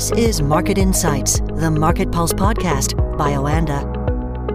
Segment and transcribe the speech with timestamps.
[0.00, 3.84] This is Market Insights, the Market Pulse podcast by Oanda.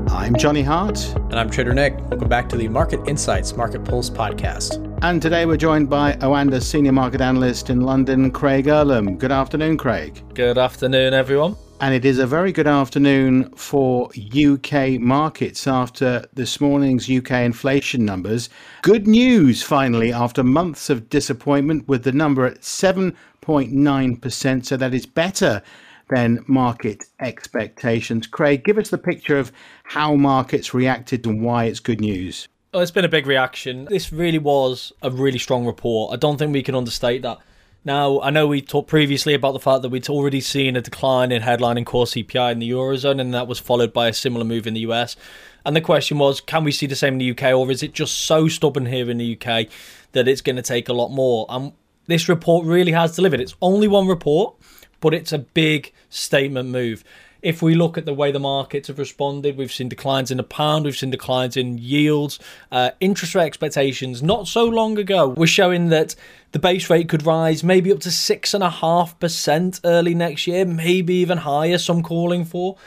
[0.10, 1.00] I'm Johnny Hart.
[1.16, 2.00] And I'm Trader Nick.
[2.10, 4.82] Welcome back to the Market Insights Market Pulse podcast.
[5.04, 9.20] And today we're joined by Oanda Senior Market Analyst in London, Craig Erlam.
[9.20, 10.20] Good afternoon, Craig.
[10.34, 11.56] Good afternoon, everyone.
[11.82, 18.06] And it is a very good afternoon for UK markets after this morning's UK inflation
[18.06, 18.50] numbers.
[18.82, 24.66] Good news, finally, after months of disappointment with the number at 7.9%.
[24.66, 25.62] So that is better
[26.10, 28.26] than market expectations.
[28.26, 29.52] Craig, give us the picture of
[29.84, 32.48] how markets reacted and why it's good news.
[32.74, 33.86] Well, it's been a big reaction.
[33.90, 36.14] This really was a really strong report.
[36.14, 37.40] I don't think we can understate that.
[37.86, 41.32] Now, I know we talked previously about the fact that we'd already seen a decline
[41.32, 44.44] in headline and core CPI in the Eurozone, and that was followed by a similar
[44.44, 45.16] move in the US.
[45.64, 47.94] And the question was, can we see the same in the UK, or is it
[47.94, 49.68] just so stubborn here in the UK
[50.14, 51.46] that it's going to take a lot more?
[51.48, 51.74] And
[52.08, 53.40] this report really has delivered.
[53.40, 54.56] It's only one report,
[55.00, 57.04] but it's a big statement move
[57.46, 60.44] if we look at the way the markets have responded, we've seen declines in the
[60.44, 62.40] pound, we've seen declines in yields,
[62.72, 64.24] uh, interest rate expectations.
[64.24, 66.16] Not so long ago, we're showing that
[66.54, 70.48] the base rate could rise maybe up to six and a half percent early next
[70.48, 71.78] year, maybe even higher.
[71.78, 72.78] Some calling for.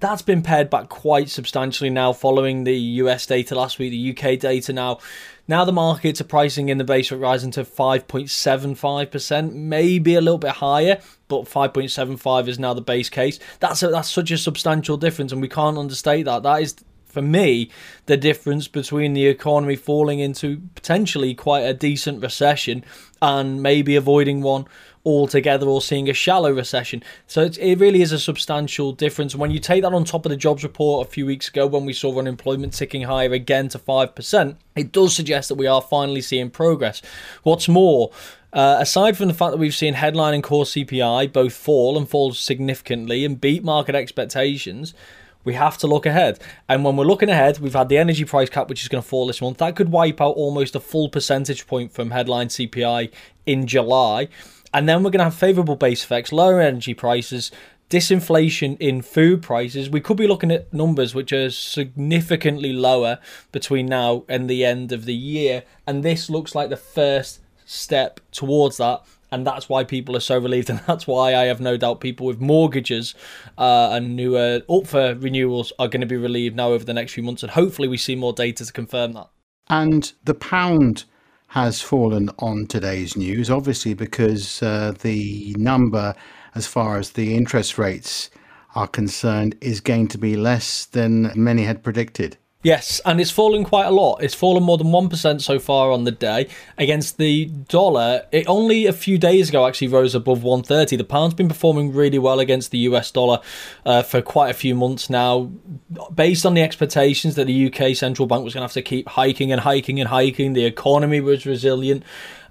[0.00, 4.38] That's been pared back quite substantially now following the US data last week, the UK
[4.38, 4.98] data now.
[5.48, 10.38] Now the markets are pricing in the base rate rising to 5.75%, maybe a little
[10.38, 13.38] bit higher, but 5.75 is now the base case.
[13.60, 16.42] That's a, that's such a substantial difference, and we can't understate that.
[16.42, 16.74] That is
[17.04, 17.70] for me
[18.06, 22.84] the difference between the economy falling into potentially quite a decent recession
[23.22, 24.66] and maybe avoiding one
[25.06, 27.02] altogether or seeing a shallow recession.
[27.28, 29.36] So it really is a substantial difference.
[29.36, 31.86] When you take that on top of the jobs report a few weeks ago when
[31.86, 36.20] we saw unemployment ticking higher again to 5%, it does suggest that we are finally
[36.20, 37.00] seeing progress.
[37.44, 38.10] What's more,
[38.52, 42.08] uh, aside from the fact that we've seen headline and core CPI both fall and
[42.08, 44.92] fall significantly and beat market expectations,
[45.44, 46.40] we have to look ahead.
[46.68, 49.08] And when we're looking ahead, we've had the energy price cap, which is going to
[49.08, 49.58] fall this month.
[49.58, 53.12] That could wipe out almost a full percentage point from headline CPI
[53.46, 54.28] in July.
[54.76, 57.50] And then we're going to have favourable base effects, lower energy prices,
[57.88, 59.88] disinflation in food prices.
[59.88, 63.18] We could be looking at numbers which are significantly lower
[63.52, 65.62] between now and the end of the year.
[65.86, 69.00] And this looks like the first step towards that.
[69.32, 72.26] And that's why people are so relieved, and that's why I have no doubt people
[72.26, 73.14] with mortgages
[73.56, 76.92] uh, and who are up for renewals are going to be relieved now over the
[76.92, 79.28] next few months, and hopefully we see more data to confirm that.
[79.68, 81.06] And the pound
[81.48, 86.14] has fallen on today's news, obviously, because uh, the number,
[86.54, 88.30] as far as the interest rates
[88.74, 92.36] are concerned, is going to be less than many had predicted.
[92.66, 94.24] Yes, and it's fallen quite a lot.
[94.24, 96.48] It's fallen more than 1% so far on the day.
[96.76, 100.96] Against the dollar, it only a few days ago actually rose above 130.
[100.96, 103.38] The pound's been performing really well against the US dollar
[103.84, 105.52] uh, for quite a few months now.
[106.12, 109.10] Based on the expectations that the UK central bank was going to have to keep
[109.10, 112.02] hiking and hiking and hiking, the economy was resilient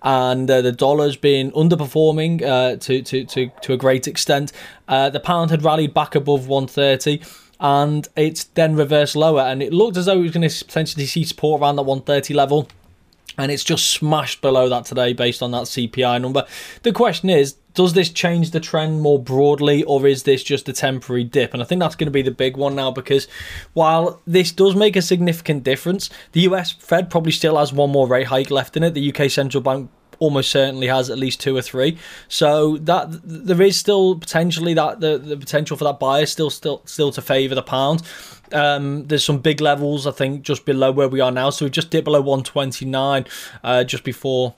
[0.01, 4.53] and uh, the dollar's been underperforming uh, to, to, to, to a great extent.
[4.87, 7.21] Uh, the pound had rallied back above 130
[7.59, 9.41] and it's then reversed lower.
[9.41, 12.33] And it looked as though it was going to potentially see support around that 130
[12.33, 12.67] level.
[13.37, 16.45] And it's just smashed below that today based on that CPI number.
[16.83, 20.73] The question is, does this change the trend more broadly or is this just a
[20.73, 21.53] temporary dip?
[21.53, 23.27] And I think that's going to be the big one now because
[23.73, 28.07] while this does make a significant difference, the US Fed probably still has one more
[28.07, 28.93] rate hike left in it.
[28.93, 31.97] The UK central bank almost certainly has at least two or three.
[32.27, 36.81] So that there is still potentially that the, the potential for that bias still still
[36.85, 38.01] still to favour the pound.
[38.51, 41.49] Um, there's some big levels I think just below where we are now.
[41.49, 43.25] So we just dipped below 129
[43.63, 44.55] uh, just before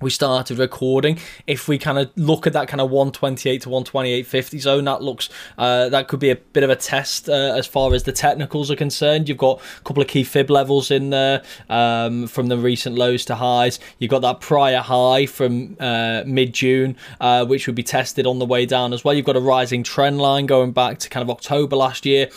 [0.00, 1.18] we started recording.
[1.46, 5.28] If we kind of look at that kind of 128 to 128.50 zone, that looks
[5.58, 8.70] uh, that could be a bit of a test uh, as far as the technicals
[8.70, 9.28] are concerned.
[9.28, 13.24] You've got a couple of key fib levels in there um, from the recent lows
[13.26, 13.78] to highs.
[13.98, 18.38] You've got that prior high from uh, mid June, uh, which would be tested on
[18.38, 19.14] the way down as well.
[19.14, 22.28] You've got a rising trend line going back to kind of October last year.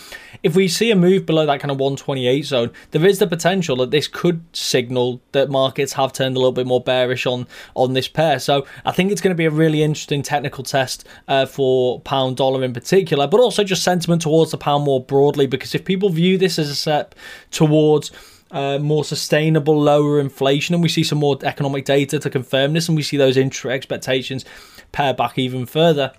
[0.44, 3.76] If we see a move below that kind of 128 zone, there is the potential
[3.78, 7.94] that this could signal that markets have turned a little bit more bearish on on
[7.94, 8.40] this pair.
[8.40, 12.38] So I think it's going to be a really interesting technical test uh, for pound
[12.38, 15.48] dollar in particular, but also just sentiment towards the pound more broadly.
[15.48, 17.16] Because if people view this as a step
[17.52, 18.12] towards
[18.52, 22.88] uh, more sustainable, lower inflation, and we see some more economic data to confirm this,
[22.88, 24.46] and we see those interest expectations
[24.92, 26.14] pare back even further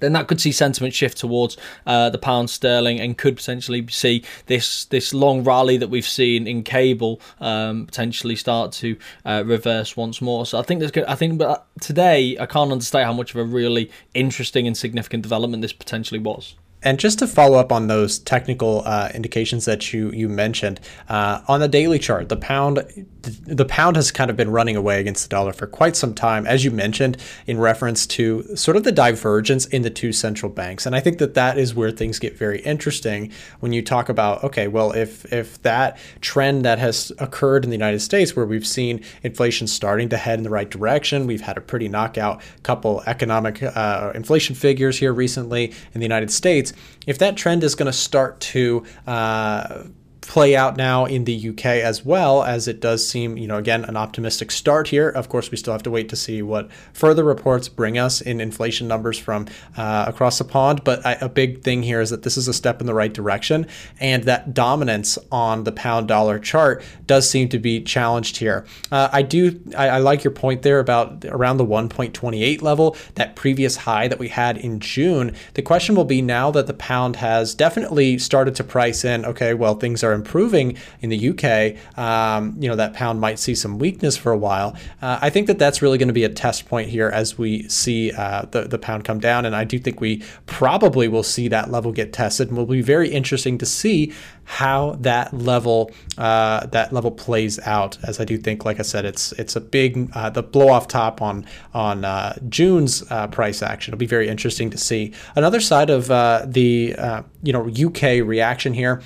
[0.00, 1.56] then that could see sentiment shift towards
[1.86, 6.46] uh, the pound sterling and could potentially see this this long rally that we've seen
[6.46, 10.46] in cable um, potentially start to uh, reverse once more.
[10.46, 11.04] So I think there's good.
[11.04, 15.22] I think, but today I can't understate how much of a really interesting and significant
[15.22, 16.54] development this potentially was.
[16.82, 21.40] And just to follow up on those technical uh, indications that you you mentioned uh,
[21.48, 25.24] on the daily chart, the pound the pound has kind of been running away against
[25.24, 28.92] the dollar for quite some time, as you mentioned, in reference to sort of the
[28.92, 30.86] divergence in the two central banks.
[30.86, 34.44] And I think that that is where things get very interesting when you talk about
[34.44, 38.66] okay, well, if if that trend that has occurred in the United States, where we've
[38.66, 43.02] seen inflation starting to head in the right direction, we've had a pretty knockout couple
[43.06, 46.72] economic uh, inflation figures here recently in the United States
[47.06, 49.84] if that trend is going to start to uh,
[50.26, 53.84] play out now in the UK as well, as it does seem, you know, again,
[53.84, 55.08] an optimistic start here.
[55.08, 58.40] Of course, we still have to wait to see what further reports bring us in
[58.40, 59.46] inflation numbers from
[59.76, 60.82] uh, across the pond.
[60.84, 63.12] But I, a big thing here is that this is a step in the right
[63.12, 63.66] direction,
[64.00, 68.66] and that dominance on the pound dollar chart does seem to be challenged here.
[68.90, 73.36] Uh, I do, I, I like your point there about around the 1.28 level, that
[73.36, 75.34] previous high that we had in June.
[75.54, 79.54] The question will be now that the pound has definitely started to price in, okay,
[79.54, 83.78] well, things are improving in the UK, um, you know, that pound might see some
[83.78, 84.76] weakness for a while.
[85.00, 87.68] Uh, I think that that's really going to be a test point here as we
[87.68, 89.44] see uh, the, the pound come down.
[89.44, 92.82] And I do think we probably will see that level get tested and will be
[92.82, 94.12] very interesting to see
[94.46, 97.98] how that level uh, that level plays out.
[98.04, 100.88] As I do think, like I said, it's it's a big uh, the blow off
[100.88, 103.92] top on on uh, June's uh, price action.
[103.92, 105.12] It'll be very interesting to see.
[105.34, 109.02] Another side of uh, the uh, you know UK reaction here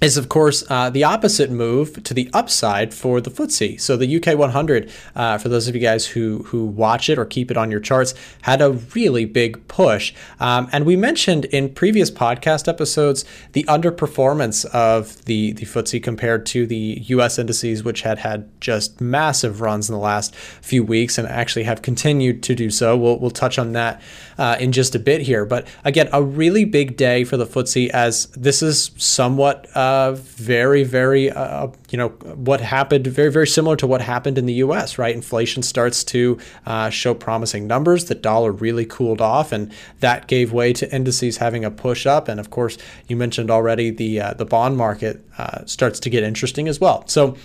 [0.00, 3.80] is of course uh, the opposite move to the upside for the FTSE.
[3.80, 7.24] So the UK 100, uh, for those of you guys who who watch it or
[7.24, 10.14] keep it on your charts, had a really big push.
[10.38, 16.46] Um, and we mentioned in previous podcast episodes the underperformance of the the FTSE compared
[16.46, 21.18] to the US indices, which had had just massive runs in the last few weeks
[21.18, 22.96] and actually have continued to do so.
[22.96, 24.00] We'll we'll touch on that
[24.38, 25.44] uh, in just a bit here.
[25.44, 30.84] But again, a really big day for the FTSE as this is somewhat uh, very,
[30.84, 34.98] very, uh, you know, what happened, very, very similar to what happened in the US,
[34.98, 35.14] right?
[35.14, 38.04] Inflation starts to uh, show promising numbers.
[38.04, 42.28] The dollar really cooled off, and that gave way to indices having a push up.
[42.28, 42.76] And of course,
[43.08, 47.06] you mentioned already the, uh, the bond market uh, starts to get interesting as well.
[47.06, 47.36] So,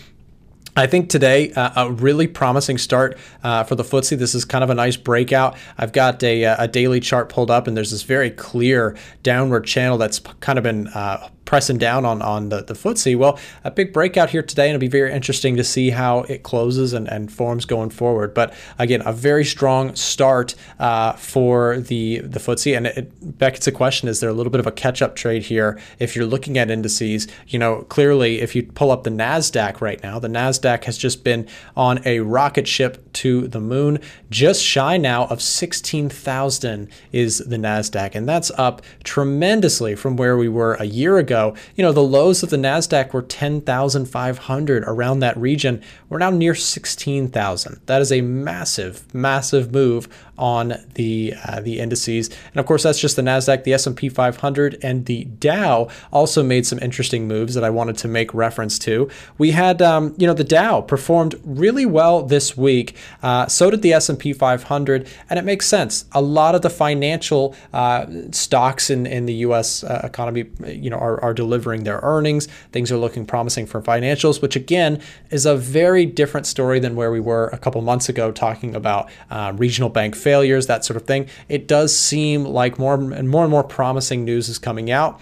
[0.75, 4.18] I think today uh, a really promising start uh, for the FTSE.
[4.18, 5.56] This is kind of a nice breakout.
[5.78, 9.68] I've got a, uh, a daily chart pulled up, and there's this very clear downward
[9.68, 13.18] channel that's kind of been uh, pressing down on, on the, the FTSE.
[13.18, 16.44] Well, a big breakout here today, and it'll be very interesting to see how it
[16.44, 18.34] closes and, and forms going forward.
[18.34, 22.78] But again, a very strong start uh, for the, the FTSE.
[22.78, 25.44] And it, beckons the question is there a little bit of a catch up trade
[25.44, 27.28] here if you're looking at indices?
[27.48, 31.24] You know, clearly, if you pull up the NASDAQ right now, the NASDAQ has just
[31.24, 34.00] been on a rocket ship to the moon.
[34.30, 40.50] Just shy now of 16,000 is the NASDAQ, and that's up tremendously from where we
[40.50, 41.43] were a year ago
[41.75, 45.81] you know, the lows of the NASDAQ were 10,500 around that region.
[46.10, 47.81] We're now near 16,000.
[47.86, 50.07] That is a massive, massive move
[50.38, 52.30] on the uh, the indices.
[52.30, 56.66] And of course, that's just the Nasdaq, the S&P 500, and the Dow also made
[56.66, 59.10] some interesting moves that I wanted to make reference to.
[59.38, 62.96] We had, um, you know, the Dow performed really well this week.
[63.22, 66.06] Uh, so did the S&P 500, and it makes sense.
[66.13, 69.84] A lot of the financial uh, stocks in in the U.S.
[69.84, 72.48] Uh, economy, you know, are, are delivering their earnings.
[72.72, 75.01] Things are looking promising for financials, which again
[75.32, 79.10] is a very different story than where we were a couple months ago talking about
[79.32, 81.27] uh, regional bank failures, that sort of thing.
[81.48, 85.20] It does seem like more and more and more promising news is coming out.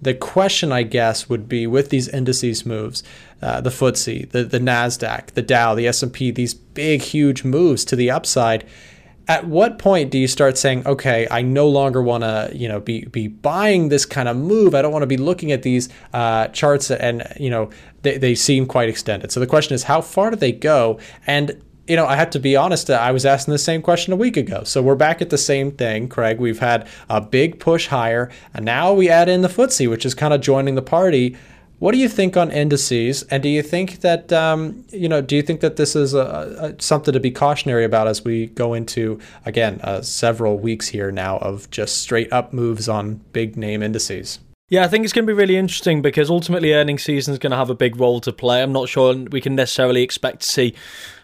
[0.00, 3.04] The question, I guess, would be with these indices moves,
[3.40, 7.94] uh, the FTSE, the, the NASDAQ, the Dow, the S&P, these big, huge moves to
[7.94, 8.66] the upside,
[9.28, 12.80] at what point do you start saying, okay, I no longer want to, you know,
[12.80, 14.74] be be buying this kind of move.
[14.74, 17.70] I don't want to be looking at these uh, charts and you know
[18.02, 19.30] they, they seem quite extended.
[19.30, 20.98] So the question is, how far do they go?
[21.26, 24.16] And you know, I have to be honest, I was asking the same question a
[24.16, 24.62] week ago.
[24.64, 26.38] So we're back at the same thing, Craig.
[26.38, 30.14] We've had a big push higher, and now we add in the FTSE, which is
[30.14, 31.36] kind of joining the party.
[31.82, 33.24] What do you think on indices?
[33.24, 36.76] And do you think that, um, you know, do you think that this is a,
[36.78, 41.10] a, something to be cautionary about as we go into, again, uh, several weeks here
[41.10, 44.38] now of just straight up moves on big name indices?
[44.68, 47.50] Yeah, I think it's going to be really interesting because ultimately earnings season is going
[47.50, 48.62] to have a big role to play.
[48.62, 50.74] I'm not sure we can necessarily expect to see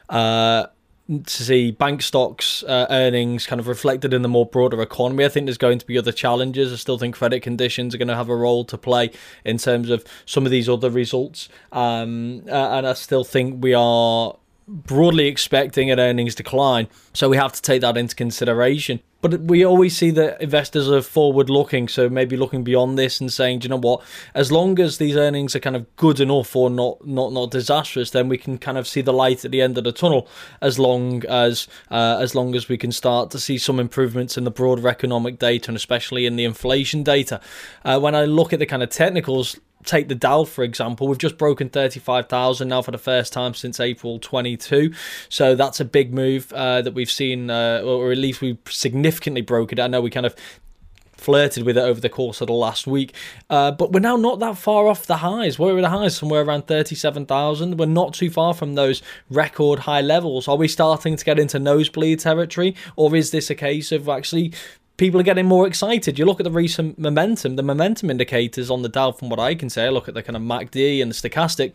[0.09, 0.67] uh,
[1.09, 5.25] to see bank stocks uh, earnings kind of reflected in the more broader economy.
[5.25, 6.71] I think there's going to be other challenges.
[6.73, 9.11] I still think credit conditions are going to have a role to play
[9.45, 11.49] in terms of some of these other results.
[11.73, 14.37] Um, uh, and I still think we are
[14.69, 16.89] broadly expecting an earnings decline.
[17.15, 19.01] So we have to take that into consideration.
[19.21, 23.33] But we always see that investors are forward looking, so maybe looking beyond this and
[23.33, 24.05] saying, do you know what?
[24.33, 28.11] As long as these earnings are kind of good enough or not not not disastrous,
[28.11, 30.29] then we can kind of see the light at the end of the tunnel.
[30.63, 34.45] As long as uh, as long as we can start to see some improvements in
[34.45, 37.41] the broader economic data and especially in the inflation data.
[37.85, 39.59] Uh, when I look at the kind of technicals,
[39.89, 43.81] take the Dow for example, we've just broken 35,000 now for the first time since
[43.81, 44.93] April 22.
[45.29, 49.43] So that's a big move uh, that we've seen, uh, or at least we've significantly
[49.43, 49.83] broken it.
[49.83, 50.35] I know we kind of
[51.19, 53.15] flirted with it over the course of the last week.
[53.51, 55.59] Uh, but we're now not that far off the highs.
[55.59, 56.17] Where are the highs?
[56.17, 57.77] Somewhere around 37,000.
[57.77, 60.49] We're not too far from those record high levels.
[60.49, 62.75] Are we starting to get into nosebleed territory?
[62.97, 64.53] Or is this a case of actually
[64.99, 66.19] people are getting more excited.
[66.19, 69.55] You look at the recent momentum, the momentum indicators on the Dow, from what I
[69.55, 71.73] can say, I look at the kind of MACD and the stochastic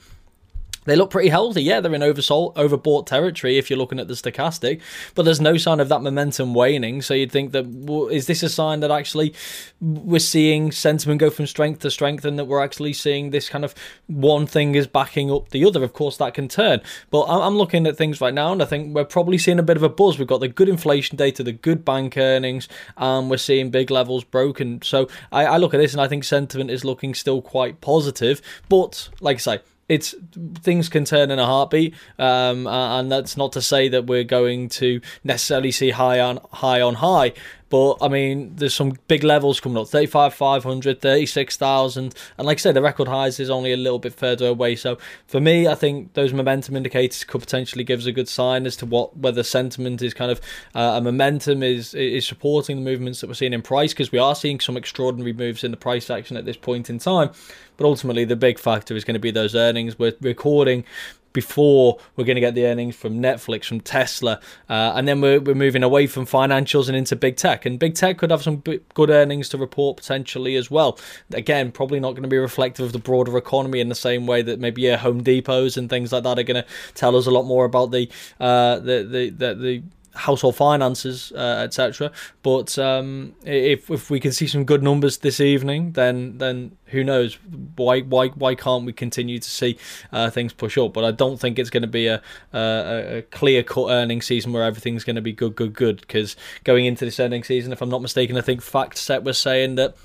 [0.85, 1.63] they look pretty healthy.
[1.63, 4.81] Yeah, they're in oversold, overbought territory if you're looking at the stochastic,
[5.15, 7.01] but there's no sign of that momentum waning.
[7.01, 9.33] So you'd think that well, is this a sign that actually
[9.81, 13.65] we're seeing sentiment go from strength to strength, and that we're actually seeing this kind
[13.65, 13.73] of
[14.07, 15.83] one thing is backing up the other.
[15.83, 18.95] Of course, that can turn, but I'm looking at things right now, and I think
[18.95, 20.17] we're probably seeing a bit of a buzz.
[20.17, 24.23] We've got the good inflation data, the good bank earnings, and we're seeing big levels
[24.23, 24.81] broken.
[24.81, 28.41] So I, I look at this, and I think sentiment is looking still quite positive.
[28.69, 29.59] But like I say
[29.93, 30.15] it's
[30.62, 34.69] things can turn in a heartbeat, um, and that's not to say that we're going
[34.69, 37.33] to necessarily see high on high on high.
[37.74, 42.13] But I mean, there's some big levels coming up 35, 500, 36,000.
[42.38, 44.75] And like I said, the record highs is only a little bit further away.
[44.75, 48.68] So for me, I think those momentum indicators could potentially give us a good sign
[48.68, 50.39] as to what whether sentiment is kind of
[50.75, 54.20] uh, a momentum is is supporting the movements that we're seeing in price because we
[54.20, 57.32] are seeing some extraordinary moves in the price action at this point in time.
[57.77, 59.98] But ultimately, the big factor is going to be those earnings.
[59.98, 60.84] We're recording
[61.33, 65.39] before we're going to get the earnings from Netflix, from Tesla, uh, and then we're,
[65.39, 67.65] we're moving away from financials and into big tech.
[67.65, 70.97] And big tech could have some good earnings to report potentially as well.
[71.33, 74.41] Again, probably not going to be reflective of the broader economy in the same way
[74.43, 77.31] that maybe yeah, Home Depots and things like that are going to tell us a
[77.31, 78.09] lot more about the
[78.39, 79.83] uh, the, the, the the
[80.15, 82.12] household finances, uh, etc.
[82.41, 87.03] But um, if if we can see some good numbers this evening, then then who
[87.03, 87.38] knows?
[87.75, 89.77] Why why why can't we continue to see
[90.12, 90.93] uh, things push up?
[90.93, 92.22] But I don't think it's going to be a,
[92.53, 96.01] a, a clear cut earning season where everything's going to be good, good, good.
[96.01, 99.75] Because going into this earning season, if I'm not mistaken, I think FactSet was saying
[99.75, 99.96] that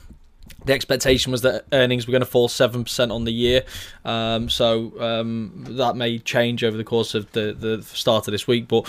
[0.64, 3.64] the expectation was that earnings were going to fall 7% on the year.
[4.05, 8.47] Um, so um, that may change over the course of the, the start of this
[8.47, 8.69] week.
[8.69, 8.87] But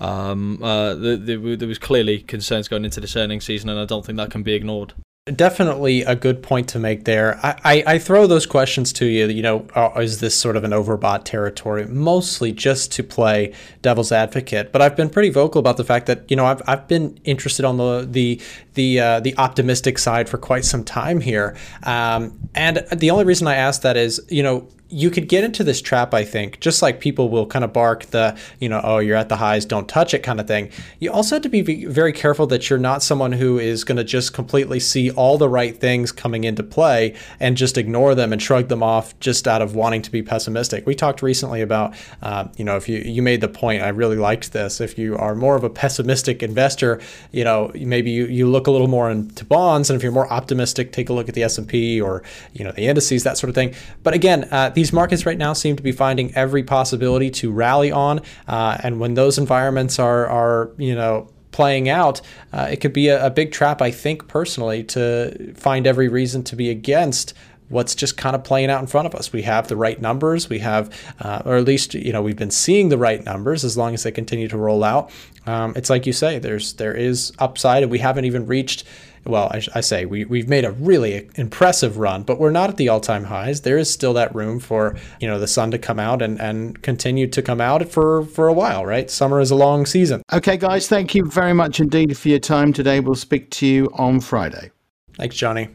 [0.00, 3.84] um, uh, the, the, there was clearly concerns going into this earnings season, and I
[3.84, 4.94] don't think that can be ignored.
[5.36, 7.38] Definitely a good point to make there.
[7.42, 9.26] I, I, I throw those questions to you.
[9.26, 11.86] You know, uh, is this sort of an overbought territory?
[11.86, 14.72] Mostly just to play devil's advocate.
[14.72, 17.64] But I've been pretty vocal about the fact that you know I've, I've been interested
[17.64, 18.40] on the the
[18.74, 21.56] the uh, the optimistic side for quite some time here.
[21.82, 25.62] Um, and the only reason I ask that is you know you could get into
[25.62, 28.98] this trap, I think, just like people will kind of bark the, you know, oh,
[28.98, 30.70] you're at the highs, don't touch it kind of thing.
[30.98, 34.04] You also have to be very careful that you're not someone who is going to
[34.04, 38.42] just completely see all the right things coming into play and just ignore them and
[38.42, 40.86] shrug them off just out of wanting to be pessimistic.
[40.86, 44.16] We talked recently about, uh, you know, if you, you made the point, I really
[44.16, 44.80] liked this.
[44.80, 48.70] If you are more of a pessimistic investor, you know, maybe you, you look a
[48.70, 49.88] little more into bonds.
[49.88, 52.86] And if you're more optimistic, take a look at the S&P or, you know, the
[52.86, 53.74] indices, that sort of thing.
[54.02, 57.92] But again, uh, these markets right now seem to be finding every possibility to rally
[57.92, 58.18] on.
[58.48, 62.22] Uh, and when those environments are, are you know, playing out,
[62.54, 66.42] uh, it could be a, a, big trap, I think, personally, to find every reason
[66.44, 67.34] to be against
[67.68, 69.34] what's just kind of playing out in front of us.
[69.34, 70.48] We have the right numbers.
[70.48, 73.76] We have, uh, or at least, you know, we've been seeing the right numbers as
[73.76, 75.10] long as they continue to roll out.
[75.44, 78.84] Um, it's like you say, there's there is upside, and we haven't even reached
[79.24, 82.76] well, I, I, say we, we've made a really impressive run, but we're not at
[82.76, 83.60] the all-time highs.
[83.62, 86.80] There is still that room for, you know, the sun to come out and, and
[86.82, 89.10] continue to come out for, for a while, right?
[89.10, 90.22] Summer is a long season.
[90.32, 93.00] Okay, guys, thank you very much indeed for your time today.
[93.00, 94.70] We'll speak to you on Friday.
[95.14, 95.68] Thanks, Johnny.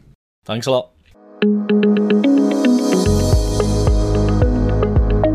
[0.46, 0.92] Thanks a lot.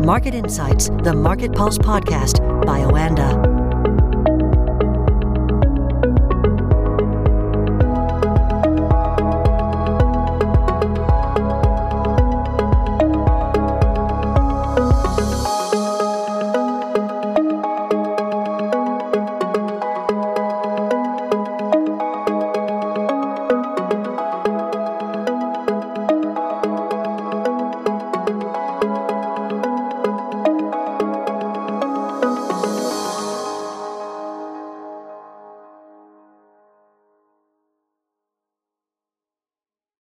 [0.05, 3.40] Market Insights, the Market Pulse podcast by Oanda.